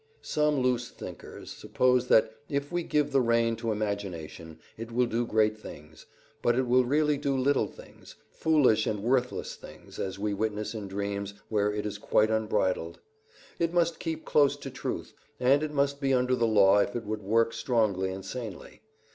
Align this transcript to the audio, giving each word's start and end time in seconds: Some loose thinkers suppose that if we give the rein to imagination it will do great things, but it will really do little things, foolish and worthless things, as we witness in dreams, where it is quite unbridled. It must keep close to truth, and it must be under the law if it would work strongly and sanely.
Some 0.23 0.61
loose 0.61 0.89
thinkers 0.89 1.51
suppose 1.51 2.07
that 2.07 2.33
if 2.49 2.71
we 2.71 2.81
give 2.81 3.11
the 3.11 3.21
rein 3.21 3.55
to 3.57 3.71
imagination 3.71 4.57
it 4.75 4.91
will 4.91 5.05
do 5.05 5.27
great 5.27 5.59
things, 5.59 6.07
but 6.41 6.57
it 6.57 6.63
will 6.63 6.83
really 6.83 7.17
do 7.19 7.37
little 7.37 7.67
things, 7.67 8.15
foolish 8.31 8.87
and 8.87 9.03
worthless 9.03 9.53
things, 9.55 9.99
as 9.99 10.17
we 10.17 10.33
witness 10.33 10.73
in 10.73 10.87
dreams, 10.87 11.35
where 11.49 11.71
it 11.71 11.85
is 11.85 11.99
quite 11.99 12.31
unbridled. 12.31 12.99
It 13.59 13.75
must 13.75 13.99
keep 13.99 14.25
close 14.25 14.57
to 14.57 14.71
truth, 14.71 15.13
and 15.39 15.61
it 15.61 15.71
must 15.71 16.01
be 16.01 16.15
under 16.15 16.33
the 16.35 16.47
law 16.47 16.79
if 16.79 16.95
it 16.95 17.03
would 17.05 17.21
work 17.21 17.53
strongly 17.53 18.09
and 18.11 18.25
sanely. 18.25 18.81